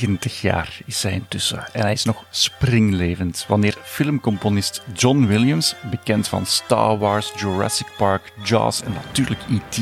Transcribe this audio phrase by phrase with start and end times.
[0.00, 6.28] 90 jaar is hij intussen en hij is nog springlevend wanneer filmcomponist John Williams, bekend
[6.28, 9.78] van Star Wars, Jurassic Park, Jaws en natuurlijk E.T.,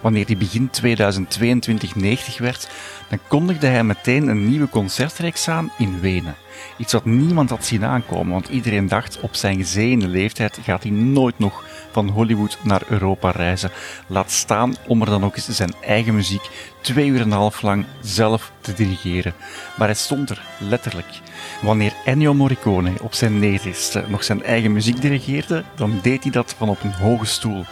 [0.00, 2.68] wanneer hij begin 2022 90 werd,
[3.08, 6.36] dan kondigde hij meteen een nieuwe concertreeks aan in Wenen.
[6.76, 10.92] Iets wat niemand had zien aankomen, want iedereen dacht op zijn gezegende leeftijd gaat hij
[10.92, 13.70] nooit nog van Hollywood naar Europa reizen.
[14.06, 17.62] Laat staan om er dan ook eens zijn eigen muziek twee uur en een half
[17.62, 19.34] lang zelf te dirigeren.
[19.76, 21.20] Maar hij stond er, letterlijk.
[21.62, 26.54] Wanneer Ennio Morricone op zijn negentigste nog zijn eigen muziek dirigeerde, dan deed hij dat
[26.58, 27.64] van op een hoge stoel.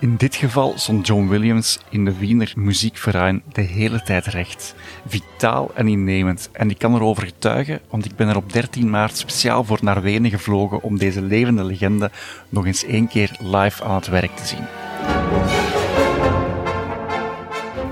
[0.00, 4.74] In dit geval stond John Williams in de Wiener Muziekverein de hele tijd recht.
[5.06, 6.48] Vitaal en innemend.
[6.52, 10.02] En ik kan erover getuigen, want ik ben er op 13 maart speciaal voor naar
[10.02, 12.10] Wenen gevlogen om deze levende legende
[12.48, 14.85] nog eens één keer live aan het werk te zien.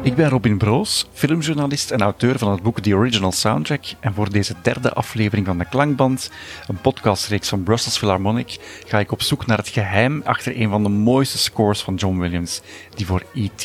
[0.05, 3.84] Ik ben Robin Broos, filmjournalist en auteur van het boek The Original Soundtrack.
[4.00, 6.30] En voor deze derde aflevering van de Klankband,
[6.66, 10.82] een podcastreeks van Brussels Philharmonic, ga ik op zoek naar het geheim achter een van
[10.82, 12.60] de mooiste scores van John Williams,
[12.94, 13.64] die voor E.T.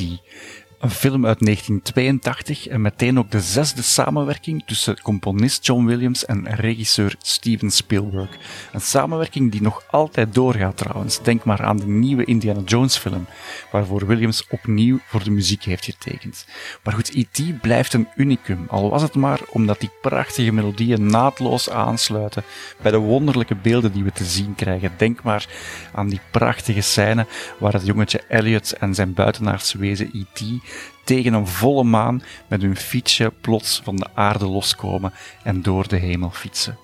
[0.79, 6.55] Een film uit 1982 en meteen ook de zesde samenwerking tussen componist John Williams en
[6.55, 8.37] regisseur Steven Spielberg.
[8.71, 11.21] Een samenwerking die nog altijd doorgaat trouwens.
[11.21, 13.25] Denk maar aan de nieuwe Indiana Jones film,
[13.71, 16.45] waarvoor Williams opnieuw voor de muziek heeft getekend.
[16.83, 17.61] Maar goed, E.T.
[17.61, 22.43] blijft een unicum, al was het maar omdat die prachtige melodieën naadloos aansluiten
[22.81, 24.91] bij de wonderlijke beelden die we te zien krijgen.
[24.97, 25.47] Denk maar
[25.93, 27.25] aan die prachtige scène
[27.57, 30.67] waar het jongetje Elliot en zijn buitenaardse wezen E.T
[31.03, 35.13] tegen een volle maan met hun fietsje plots van de aarde loskomen
[35.43, 36.77] en door de hemel fietsen.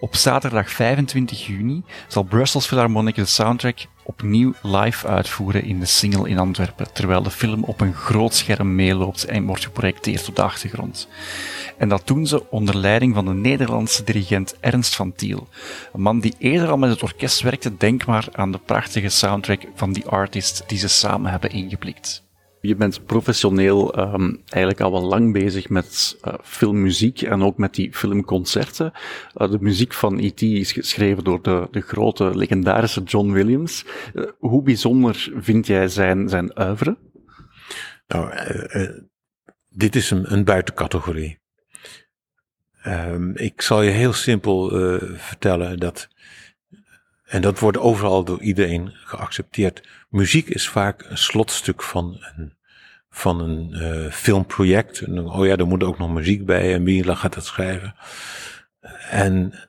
[0.00, 6.28] Op zaterdag 25 juni zal Brussels Philharmonic de soundtrack opnieuw live uitvoeren in de Single
[6.28, 10.42] in Antwerpen, terwijl de film op een groot scherm meeloopt en wordt geprojecteerd op de
[10.42, 11.08] achtergrond.
[11.78, 15.48] En dat doen ze onder leiding van de Nederlandse dirigent Ernst van Tiel,
[15.92, 19.60] een man die eerder al met het orkest werkte, denk maar aan de prachtige soundtrack
[19.74, 22.28] van The Artist die ze samen hebben ingeblikt.
[22.60, 27.74] Je bent professioneel um, eigenlijk al wel lang bezig met uh, filmmuziek en ook met
[27.74, 28.92] die filmconcerten.
[29.36, 30.42] Uh, de muziek van E.T.
[30.42, 33.84] is geschreven door de, de grote, legendarische John Williams.
[34.14, 36.98] Uh, hoe bijzonder vind jij zijn, zijn oeuvre?
[38.06, 38.32] Nou,
[39.68, 41.38] dit is een, een buitencategorie.
[42.86, 44.68] Um, ik zal je heel simpel
[45.16, 46.08] vertellen dat
[47.30, 49.88] en dat wordt overal door iedereen geaccepteerd.
[50.08, 52.54] Muziek is vaak een slotstuk van een,
[53.10, 55.08] van een uh, filmproject.
[55.08, 57.94] Oh ja, er moet ook nog muziek bij en wie gaat dat schrijven.
[59.10, 59.68] En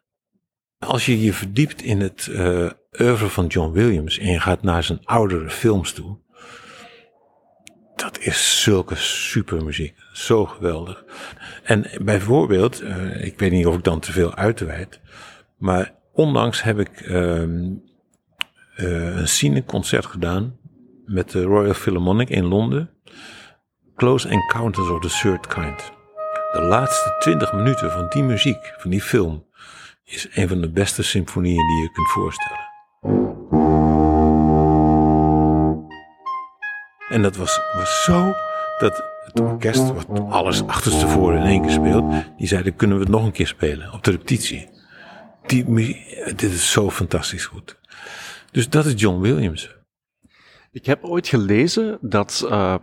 [0.78, 2.70] als je je verdiept in het uh,
[3.00, 6.18] oeuvre van John Williams en je gaat naar zijn oudere films toe,
[7.96, 9.96] dat is zulke supermuziek.
[10.14, 11.04] Zo geweldig.
[11.64, 15.00] En bijvoorbeeld, uh, ik weet niet of ik dan te veel uitweid,
[15.58, 17.40] maar Onlangs heb ik uh,
[18.76, 20.58] een cineconcert gedaan
[21.06, 22.90] met de Royal Philharmonic in Londen.
[23.96, 25.92] Close Encounters of the Third Kind.
[26.52, 29.46] De laatste 20 minuten van die muziek, van die film,
[30.04, 32.70] is een van de beste symfonieën die je kunt voorstellen.
[37.10, 38.34] En dat was, was zo
[38.80, 43.12] dat het orkest, wat alles achterstevoren in één keer speelt, die zeiden: kunnen we het
[43.12, 44.70] nog een keer spelen op de repetitie
[45.52, 45.66] die,
[46.36, 47.80] dit is zo fantastisch goed.
[48.52, 49.76] Dus dat is John Williams.
[50.72, 52.76] Ik heb ooit gelezen dat uh,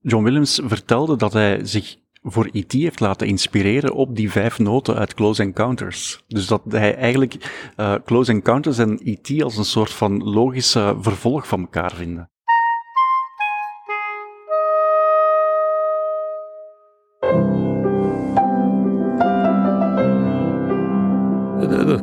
[0.00, 2.72] John Williams vertelde dat hij zich voor E.T.
[2.72, 6.24] heeft laten inspireren op die vijf noten uit Close Encounters.
[6.26, 7.34] Dus dat hij eigenlijk
[7.76, 9.42] uh, Close Encounters en E.T.
[9.42, 12.30] als een soort van logische vervolg van elkaar vinden.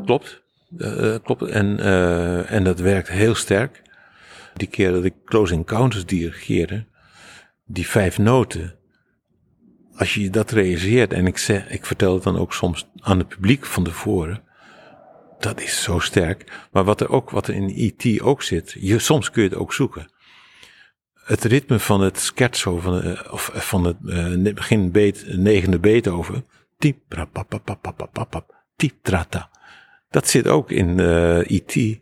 [0.05, 0.43] Klopt.
[0.77, 1.41] Uh, klopt.
[1.41, 3.81] En, uh, en dat werkt heel sterk.
[4.53, 6.85] Die keer dat ik Close Encounters dirigeerde,
[7.65, 8.75] die vijf noten,
[9.95, 13.27] als je dat realiseert, en ik, zeg, ik vertel het dan ook soms aan het
[13.27, 14.43] publiek van tevoren,
[15.39, 16.67] dat is zo sterk.
[16.71, 19.57] Maar wat er ook, wat er in IT ook zit, je, soms kun je het
[19.57, 20.13] ook zoeken.
[21.13, 23.99] Het ritme van het scherzo, van, of van het
[24.55, 26.45] begin beet, negende Beethoven,
[26.77, 27.27] tip,
[28.75, 29.49] tip, trata.
[30.15, 31.99] Dat zit ook in uh, eh, IT.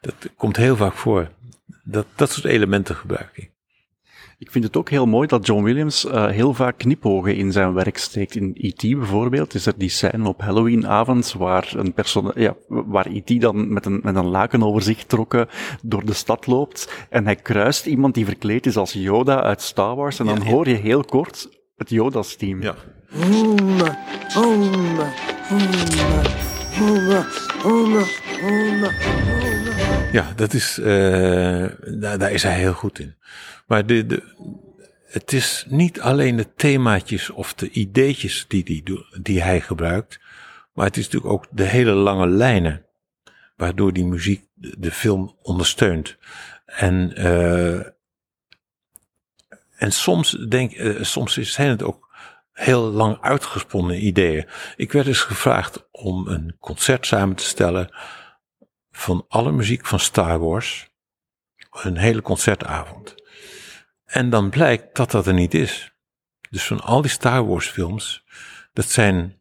[0.00, 1.30] Dat komt heel vaak voor.
[1.84, 3.50] Dat, dat soort elementen gebruik ik.
[4.38, 7.72] Ik vind het ook heel mooi dat John Williams uh, heel vaak knipogen in zijn
[7.72, 8.34] werk steekt.
[8.34, 8.80] In E.T.
[8.80, 13.40] bijvoorbeeld is er die scène op Halloweenavond waar een persoon, ja, waar E.T.
[13.40, 15.48] dan met een, met een laken over zich trokken
[15.82, 19.96] door de stad loopt en hij kruist iemand die verkleed is als Yoda uit Star
[19.96, 20.50] Wars en dan ja, ja.
[20.50, 22.62] hoor je heel kort het Yoda's team.
[22.62, 22.74] Ja.
[30.12, 31.66] Ja, dat is, uh,
[31.98, 33.14] daar, is hij heel goed in.
[33.66, 34.22] Maar de, de,
[35.06, 40.20] het is niet alleen de themaatjes of de ideetjes die, die, die hij gebruikt,
[40.74, 42.86] maar het is natuurlijk ook de hele lange lijnen,
[43.56, 46.16] waardoor die muziek de, de film ondersteunt.
[46.64, 47.86] En, uh,
[49.76, 52.01] en soms, denk, uh, soms zijn het ook
[52.52, 54.48] heel lang uitgesponnen ideeën.
[54.76, 57.94] Ik werd eens gevraagd om een concert samen te stellen
[58.90, 60.90] van alle muziek van Star Wars.
[61.70, 63.14] Een hele concertavond.
[64.04, 65.92] En dan blijkt dat dat er niet is.
[66.50, 68.24] Dus van al die Star Wars films,
[68.72, 69.40] dat zijn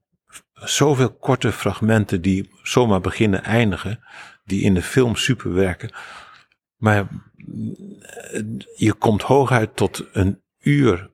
[0.54, 4.04] zoveel korte fragmenten die zomaar beginnen eindigen,
[4.44, 5.94] die in de film super werken.
[6.76, 7.08] Maar
[8.76, 11.10] je komt hooguit tot een uur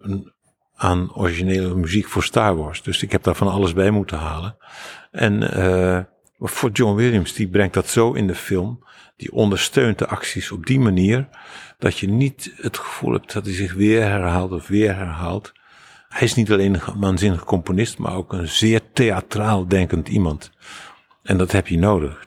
[0.78, 2.82] aan originele muziek voor Star Wars.
[2.82, 4.58] Dus ik heb daar van alles bij moeten halen.
[5.12, 6.00] En uh,
[6.40, 8.86] voor John Williams, die brengt dat zo in de film.
[9.16, 11.28] Die ondersteunt de acties op die manier.
[11.78, 15.52] Dat je niet het gevoel hebt dat hij zich weer herhaalt of weer herhaalt.
[16.10, 20.52] Hij is niet alleen een waanzinnige componist, maar ook een zeer theatraal denkend iemand.
[21.24, 22.26] En dat heb je nodig.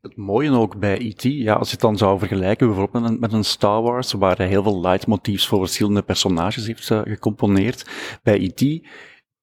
[0.00, 3.18] Het mooie ook bij E.T., ja, als je het dan zou vergelijken bijvoorbeeld met een,
[3.20, 7.90] met een Star Wars, waar hij heel veel leidmotiefs voor verschillende personages heeft uh, gecomponeerd,
[8.22, 8.60] bij E.T.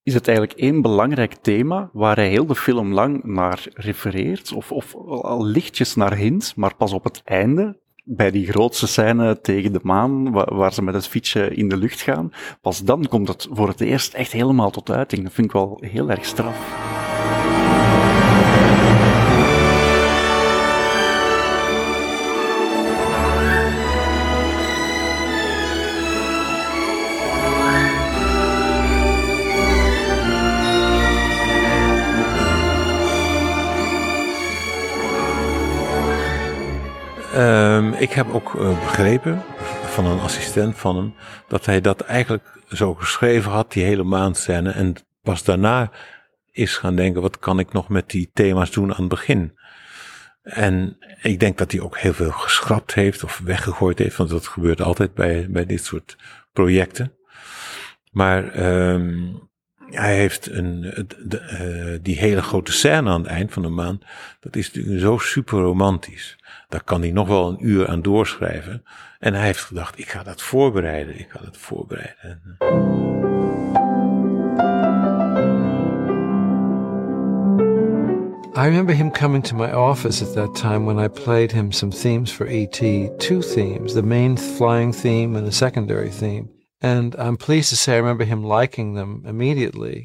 [0.04, 4.71] is het eigenlijk één belangrijk thema waar hij heel de film lang naar refereert, of,
[4.71, 9.74] of al lichtjes naar hint, maar pas op het einde, bij die grootste scène tegen
[9.74, 12.31] de maan, waar, waar, ze met het fietsje in de lucht gaan,
[12.62, 15.24] pas dan komt het voor het eerst echt helemaal tot uiting.
[15.24, 17.56] Dat vind ik wel heel erg straf.
[37.38, 39.44] Um, ik heb ook uh, begrepen
[39.86, 41.13] van een assistent van hem
[41.48, 44.72] dat hij dat eigenlijk zo geschreven had, die hele maandscène.
[44.72, 45.92] En pas daarna
[46.51, 49.57] is gaan denken, wat kan ik nog met die thema's doen aan het begin?
[50.42, 54.48] En ik denk dat hij ook heel veel geschrapt heeft of weggegooid heeft, want dat
[54.48, 56.18] gebeurt altijd bij, bij dit soort
[56.54, 57.13] projecten.
[58.12, 59.50] Maar um,
[59.89, 60.81] hij heeft een,
[61.25, 64.04] de, uh, die hele grote scène aan het eind van de maand,
[64.39, 66.38] dat is natuurlijk zo super romantisch.
[66.69, 68.84] Daar kan hij nog wel een uur aan doorschrijven.
[69.19, 72.42] En hij heeft gedacht, ik ga dat voorbereiden, ik ga dat voorbereiden.
[78.57, 81.92] I remember him coming to my office at that time when I played him some
[81.92, 82.80] themes for ET,
[83.19, 86.56] two themes, the main flying theme and a secondary theme.
[86.79, 90.04] And I'm pleased to say I remember him liking them immediately.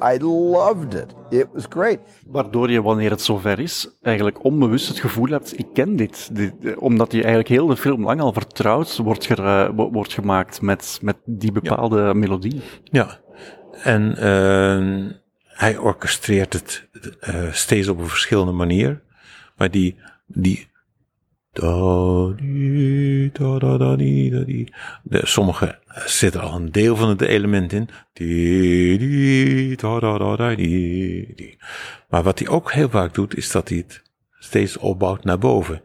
[0.00, 1.14] I loved it.
[1.30, 1.98] It was great.
[2.26, 6.30] Waardoor je, wanneer het zover is, eigenlijk onbewust het gevoel hebt, ik ken dit.
[6.78, 9.28] omdat je eigenlijk heel de film lang al vertrouwd wordt,
[9.74, 12.62] wordt gemaakt met, met die bepaalde melodie.
[12.84, 13.18] Ja,
[13.82, 15.10] en uh,
[15.44, 16.88] hij orchestreert het
[17.28, 19.02] uh, steeds op een verschillende manier.
[19.56, 20.68] Maar die, die
[21.58, 24.44] Da, di, da, da, da, di, da.
[25.02, 27.88] De, sommige zitten al een deel van het element in.
[32.08, 34.02] Maar wat hij ook heel vaak doet, is dat hij het
[34.38, 35.82] steeds opbouwt naar boven.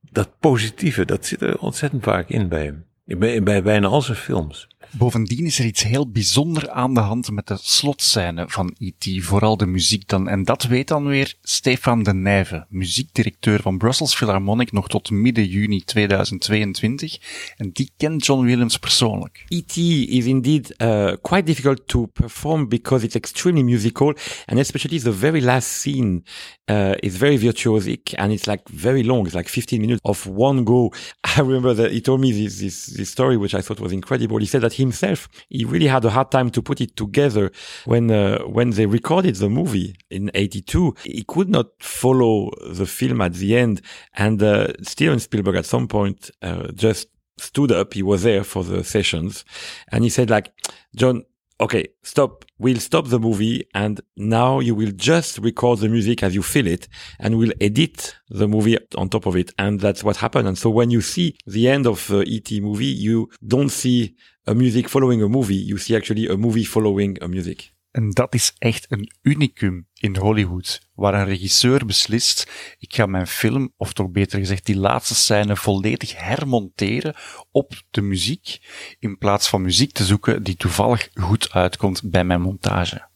[0.00, 2.84] Dat positieve, dat zit er ontzettend vaak in bij hem.
[3.04, 4.68] Bij, bij bijna al zijn films.
[4.90, 9.56] Bovendien is er iets heel bijzonder aan de hand met de slotscène van E.T., vooral
[9.56, 10.28] de muziek dan.
[10.28, 15.46] En dat weet dan weer Stefan de Nijve, muziekdirecteur van Brussels Philharmonic nog tot midden
[15.46, 17.18] juni 2022.
[17.56, 19.44] En die kent John Williams persoonlijk.
[19.48, 19.76] E.T.
[20.08, 25.40] is indeed uh, quite difficult to perform because it's extremely musical and especially the very
[25.40, 26.22] last scene
[26.70, 29.26] uh, is very virtuosic and it's like very long.
[29.26, 30.92] It's like 15 minutes of one go.
[31.36, 34.38] I remember that he told me this, this, this story, which I thought was incredible.
[34.38, 35.28] He said that he himself.
[35.48, 37.50] He really had a hard time to put it together
[37.84, 40.94] when uh, when they recorded the movie in '82.
[41.04, 43.82] He could not follow the film at the end,
[44.14, 47.94] and uh, Steven Spielberg at some point uh, just stood up.
[47.94, 49.44] He was there for the sessions,
[49.90, 50.52] and he said, "Like
[50.94, 51.24] John,
[51.60, 52.44] okay, stop.
[52.58, 56.66] We'll stop the movie and now you will just record the music as you feel
[56.66, 56.86] it
[57.18, 59.52] and we'll edit the movie on top of it.
[59.58, 60.46] And that's what happened.
[60.46, 64.14] And so when you see the end of uh, the ET movie, you don't see
[64.46, 65.56] a music following a movie.
[65.56, 67.71] You see actually a movie following a music.
[67.92, 73.26] En dat is echt een unicum in Hollywood, waar een regisseur beslist, ik ga mijn
[73.26, 77.14] film, of toch beter gezegd die laatste scène, volledig hermonteren
[77.50, 78.58] op de muziek,
[78.98, 83.08] in plaats van muziek te zoeken die toevallig goed uitkomt bij mijn montage.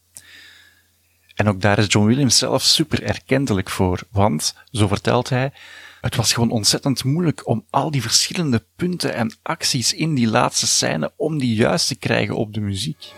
[1.34, 5.52] En ook daar is John Williams zelf super erkentelijk voor, want, zo vertelt hij,
[6.00, 10.66] het was gewoon ontzettend moeilijk om al die verschillende punten en acties in die laatste
[10.66, 13.12] scène, om die juist te krijgen op de muziek.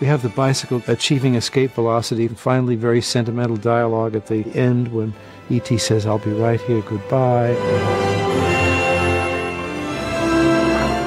[0.00, 4.88] We have the bicycle achieving escape velocity, and finally, very sentimental dialogue at the end
[4.88, 5.12] when
[5.50, 5.76] E.T.
[5.76, 7.50] says, I'll be right here, goodbye.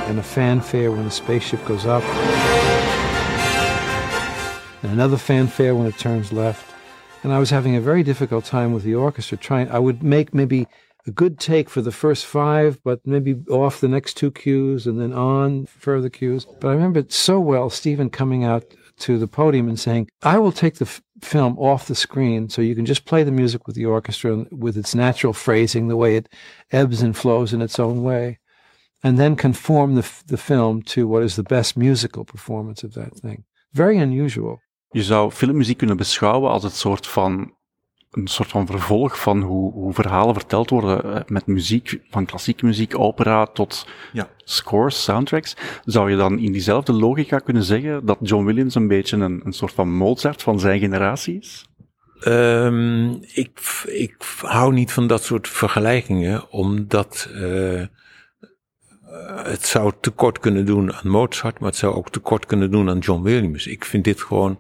[0.08, 2.04] And a fanfare when the spaceship goes up.
[4.84, 6.72] And another fanfare when it turns left.
[7.24, 10.36] And I was having a very difficult time with the orchestra trying, I would make
[10.36, 10.68] maybe
[11.08, 15.02] a good take for the first five, but maybe off the next two cues and
[15.02, 16.46] then on further cues.
[16.60, 18.66] But I remember it so well, Stephen coming out
[19.00, 22.62] to the podium and saying, I will take the f- film off the screen so
[22.62, 26.16] you can just play the music with the orchestra with its natural phrasing, the way
[26.16, 26.28] it
[26.72, 28.40] ebbs and flows in its own way,
[29.02, 32.94] and then conform the, f- the film to what is the best musical performance of
[32.94, 33.44] that thing.
[33.72, 34.62] Very unusual.
[34.92, 37.58] Je zou filmmuziek kunnen beschouwen als het soort van
[38.13, 42.65] een soort van vervolg van hoe, hoe verhalen verteld worden eh, met muziek, van klassieke
[42.65, 44.27] muziek, opera tot Ja.
[44.38, 45.55] scores, soundtracks.
[45.86, 49.53] Zou je dan in diezelfde logica kunnen zeggen dat John Williams een beetje een, een
[49.53, 51.65] soort van Mozart van zijn generatie is?
[52.20, 57.86] Ehm, ik, ik hou niet van dat soort vergelijkingen, omdat eh,
[59.43, 63.00] het zou tekort kunnen doen aan Mozart, maar het zou ook tekort kunnen doen aan
[63.00, 63.67] John Williams.
[63.67, 64.60] Ik vind dit gewoon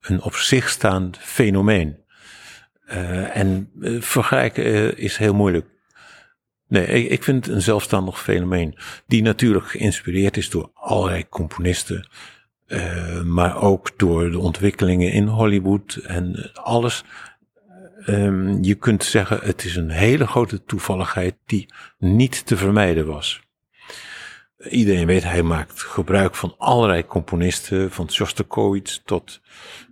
[0.00, 2.06] een op zich staand fenomeen.
[2.88, 5.66] Eh, en eh, vergelijken eh, is heel moeilijk.
[6.68, 8.78] Nee, ik, ik vind het een zelfstandig fenomeen.
[9.06, 12.08] Die natuurlijk geïnspireerd is door allerlei componisten.
[13.24, 17.04] maar ook door de ontwikkelingen in Hollywood en alles.
[18.04, 21.66] Ehm, je kunt zeggen, het is een hele grote toevalligheid die
[21.98, 23.40] niet te vermijden was.
[24.70, 29.40] Iedereen weet, hij maakt gebruik van allerlei componisten, van Shostakovich tot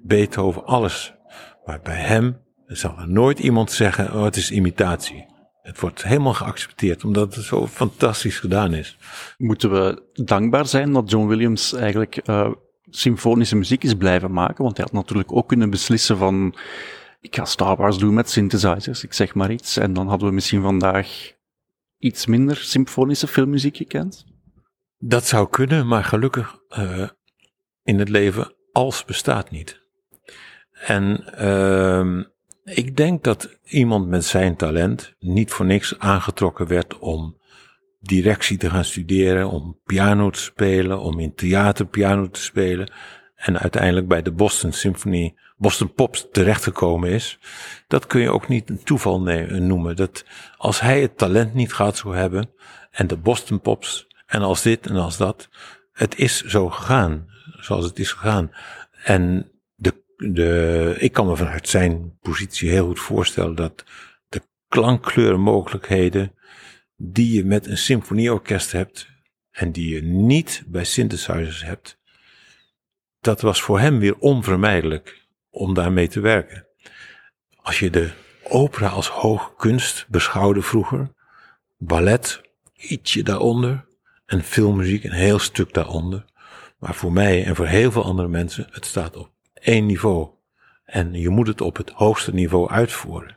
[0.03, 1.15] Beethoven, alles.
[1.65, 5.27] Maar bij hem zal er nooit iemand zeggen, oh, het is imitatie.
[5.63, 8.97] Het wordt helemaal geaccepteerd, omdat het zo fantastisch gedaan is.
[9.37, 12.51] Moeten we dankbaar zijn dat John Williams eigenlijk eh
[12.91, 14.65] symfonische muziek is blijven maken?
[14.65, 16.55] Want hij had natuurlijk ook kunnen beslissen van,
[17.21, 19.77] ik ga Star Wars doen met synthesizers, ik zeg maar iets.
[19.77, 21.33] En dan hadden we misschien vandaag
[21.99, 24.25] iets minder symfonische filmmuziek gekend.
[24.99, 27.09] Dat zou kunnen, maar gelukkig eh,
[27.83, 29.85] in het leven als bestaat niet.
[30.71, 32.23] En ehm,
[32.77, 37.39] ik denk dat iemand met zijn talent niet voor niks aangetrokken werd om
[38.01, 42.93] directie te gaan studeren, om piano te spelen, om in theater piano te spelen
[43.35, 47.39] en uiteindelijk bij de Boston Symphony, Boston Pops terechtgekomen is.
[47.87, 49.97] Dat kun je ook niet een toeval ne- noemen.
[49.97, 50.25] Dat
[50.57, 52.51] als hij het talent niet gehad zou hebben
[52.91, 55.49] en de Boston Pops en als dit en als dat,
[55.93, 57.27] het is zo gegaan,
[57.61, 58.51] zoals het is gegaan.
[59.05, 59.51] En
[60.17, 63.85] de, ik kan me vanuit zijn positie heel goed voorstellen dat
[64.29, 66.35] de klankkleurenmogelijkheden
[66.97, 69.09] die je met een symfonieorkest hebt
[69.51, 71.99] en die je niet bij synthesizers hebt,
[73.21, 76.67] dat was voor hem weer onvermijdelijk om daarmee te werken.
[77.57, 78.11] Als je de
[78.43, 81.09] opera als hoge kunst beschouwde vroeger,
[81.77, 82.41] ballet
[82.75, 83.89] ietsje daaronder
[84.27, 86.25] en filmmuziek een heel stuk daaronder.
[86.79, 90.29] Maar voor mij en voor heel veel andere mensen, het staat op één niveau.
[90.85, 93.37] En je moet het op het hoogste niveau uitvoeren.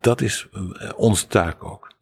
[0.00, 1.94] Dat is eh, onze taak ook.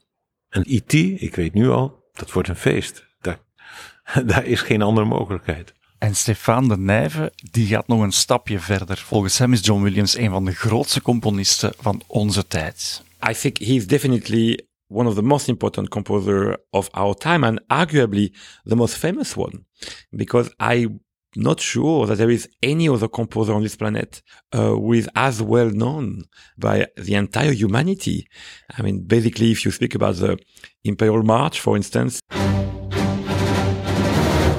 [0.49, 3.07] En IT, ik weet nu al, dat wordt een feest.
[3.21, 3.39] Daar,
[4.27, 5.73] daar is geen andere mogelijkheid.
[5.99, 8.97] En Stefan de Nijve, die gaat nog een stapje verder.
[8.97, 13.03] Volgens hem is John Williams een van de grootste componisten van onze tijd.
[13.29, 18.33] I think he's definitely one of the most important composer of our time and arguably
[18.65, 19.65] the most famous one
[20.11, 21.02] because I'm
[21.37, 24.23] not sure that there is any other composer on this planet
[24.53, 26.25] uh, who is as well known
[26.59, 28.29] by the entire humanity.
[28.77, 30.39] I mean, basically, if you speak about the
[30.85, 32.21] Imperial March, for instance,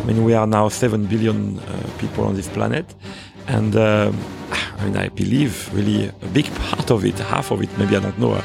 [0.02, 2.94] I mean, we are now 7 billion uh, people on this planet.
[3.48, 4.18] And um
[4.84, 8.00] I mean, I believe really a big part of it, half of it, maybe I
[8.00, 8.42] don't know,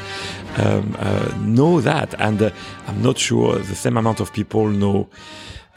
[0.57, 2.51] um, uh, know that, and uh,
[2.87, 5.09] I'm not sure the same amount of people know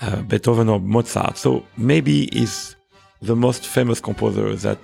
[0.02, 1.38] uh, Beethoven or Mozart.
[1.38, 2.76] So maybe he's
[3.20, 4.78] the most famous composer that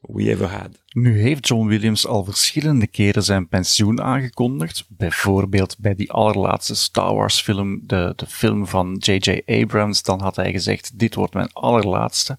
[0.00, 0.68] we ever had.
[0.88, 4.84] Nu heeft John Williams al verschillende keren zijn pensioen aangekondigd.
[4.88, 9.42] Bijvoorbeeld bij die allerlaatste Star Wars film, de, de film van J.J.
[9.46, 10.02] Abrams.
[10.02, 12.38] Dan had hij gezegd, dit wordt mijn allerlaatste.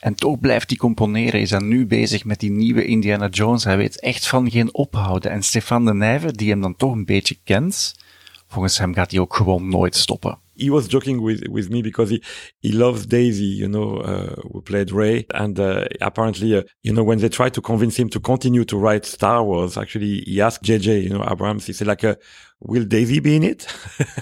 [0.00, 1.40] En toch blijft hij componeren.
[1.40, 3.64] Is hij nu bezig met die nieuwe Indiana Jones.
[3.64, 5.30] Hij weet echt van geen ophouden.
[5.30, 7.94] En Stefan de Nijve, die hem dan toch een beetje kent,
[8.48, 10.38] volgens hem gaat hij ook gewoon nooit stoppen.
[10.56, 12.22] He was joking with with me because he
[12.60, 17.04] he loves Daisy, you know, uh, who played Ray, and uh, apparently, uh, you know,
[17.04, 20.62] when they tried to convince him to continue to write Star Wars, actually, he asked
[20.62, 22.16] JJ, you know, Abrams, he said like, uh,
[22.60, 23.66] "Will Daisy be in it?"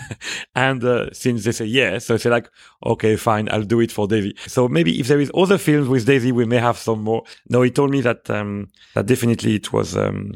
[0.54, 2.50] and uh, since they say yes, so I say like,
[2.84, 6.06] "Okay, fine, I'll do it for Daisy." So maybe if there is other films with
[6.06, 7.22] Daisy, we may have some more.
[7.48, 9.96] No, he told me that um, that definitely it was.
[9.96, 10.32] Um,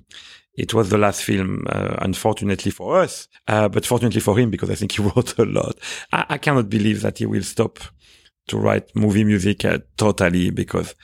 [0.56, 4.70] it was the last film, uh, unfortunately for us, uh, but fortunately for him because
[4.70, 5.78] I think he wrote a lot.
[6.12, 7.78] I, I cannot believe that he will stop
[8.48, 10.94] to write movie music uh, totally because,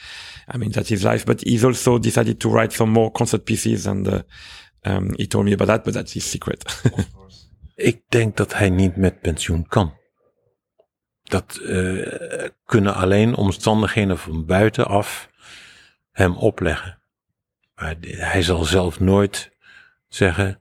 [0.48, 1.26] I mean, that's his life.
[1.26, 4.22] But he's also decided to write some more concert pieces, and uh,
[4.84, 6.64] um, he told me about that, but that's his secret.
[7.74, 9.94] Ik denk dat hij niet met pensioen kan.
[11.22, 15.28] Dat uh, kunnen alleen omstandigheden van buitenaf
[16.10, 17.01] hem opleggen.
[17.82, 19.50] Maar hij zal zelf nooit
[20.08, 20.60] zeggen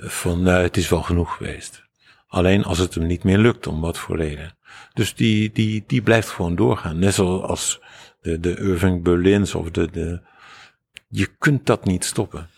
[0.00, 1.82] van nou, het is wel genoeg geweest.
[2.26, 4.56] Alleen als het hem niet meer lukt, om wat voor reden.
[4.92, 6.98] Dus die, die, die blijft gewoon doorgaan.
[6.98, 7.80] Net zoals
[8.20, 10.20] de, de Irving Berlins of de, de.
[11.08, 12.48] Je kunt dat niet stoppen.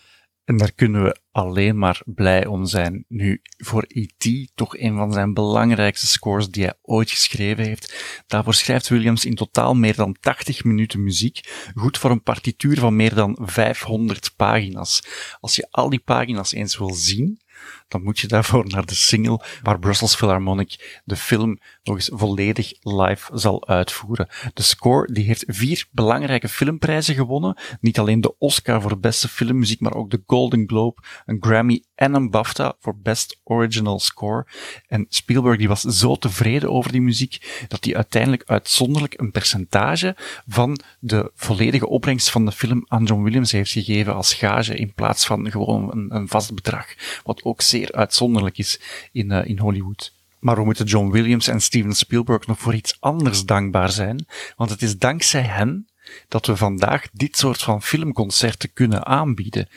[0.44, 3.04] En daar kunnen we alleen maar blij om zijn.
[3.08, 4.50] Nu, voor E.T.
[4.54, 8.22] toch een van zijn belangrijkste scores die hij ooit geschreven heeft.
[8.26, 12.96] Daarvoor schrijft Williams in totaal meer dan 80 minuten muziek, goed voor een partituur van
[12.96, 15.02] meer dan 500 pagina's.
[15.40, 17.40] Als je al die pagina's eens wil zien,
[17.88, 22.72] dan moet je daarvoor naar de single waar Brussels Philharmonic de film nog eens volledig
[22.80, 24.28] live zal uitvoeren.
[24.54, 27.56] De score die heeft vier belangrijke filmprijzen gewonnen.
[27.80, 32.14] Niet alleen de Oscar voor beste filmmuziek, maar ook de Golden Globe, een Grammy en
[32.14, 34.46] een BAFTA voor Best Original Score.
[34.86, 40.16] En Spielberg die was zo tevreden over die muziek dat hij uiteindelijk uitzonderlijk een percentage
[40.46, 44.94] van de volledige opbrengst van de film aan John Williams heeft gegeven als gage in
[44.94, 46.86] plaats van gewoon een, een vast bedrag.
[47.24, 48.80] Wat ook zeer uitzonderlijk is
[49.12, 50.12] in, uh, in Hollywood.
[50.38, 54.70] Maar we moeten John Williams en Steven Spielberg nog voor iets anders dankbaar zijn, want
[54.70, 55.86] het is dankzij hen
[56.28, 59.68] dat we vandaag dit soort van filmconcerten kunnen aanbieden.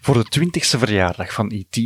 [0.00, 1.76] Voor de twintigste verjaardag van E.T.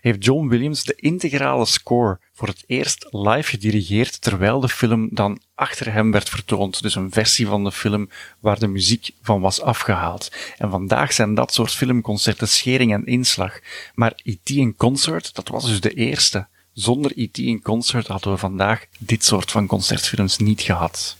[0.00, 5.40] heeft John Williams de integrale score voor het eerst live gedirigeerd, terwijl de film dan
[5.54, 6.82] achter hem werd vertoond.
[6.82, 8.08] Dus een versie van de film
[8.40, 10.32] waar de muziek van was afgehaald.
[10.58, 13.58] En vandaag zijn dat soort filmconcerten schering en inslag.
[13.94, 14.50] Maar E.T.
[14.50, 16.46] in concert, dat was dus de eerste.
[16.72, 17.38] Zonder E.T.
[17.38, 21.16] in concert hadden we vandaag dit soort van concertfilms niet gehad.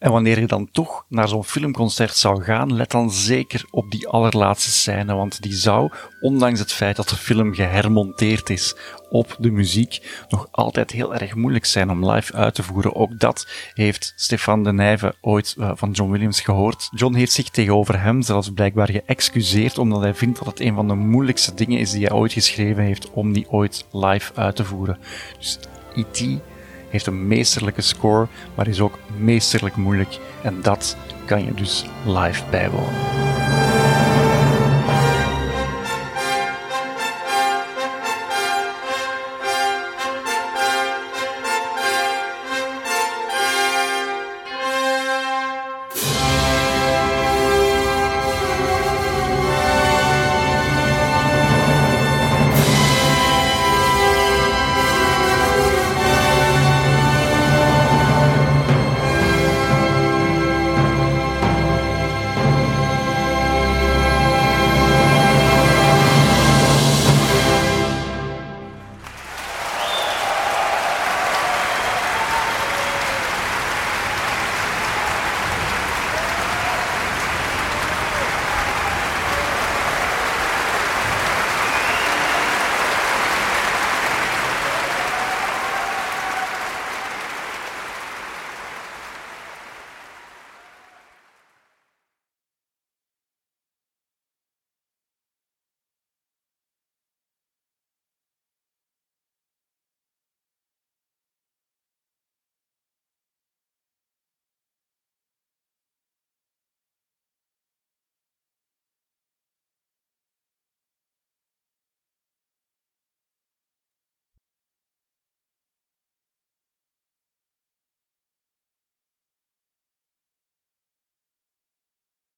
[0.00, 4.08] En wanneer je dan toch naar zo'n filmconcert zou gaan, let dan zeker op die
[4.08, 8.74] allerlaatste scène, want die zou, ondanks het feit dat de film gehermonteerd is
[9.10, 12.94] op de muziek, nog altijd heel erg moeilijk zijn om live uit te voeren.
[12.94, 16.88] Ook dat heeft Stefan de Nijve ooit uh, van John Williams gehoord.
[16.94, 20.88] John heeft zich tegenover hem zelfs blijkbaar geëxcuseerd, omdat hij vindt dat het een van
[20.88, 24.64] de moeilijkste dingen is die hij ooit geschreven heeft om die ooit live uit te
[24.64, 24.98] voeren.
[25.38, 25.58] Dus
[25.94, 26.40] E.T
[26.90, 30.18] heeft een meesterlijke score, maar is ook meesterlijk moeilijk.
[30.42, 33.79] En dat kan je dus live bijwonen.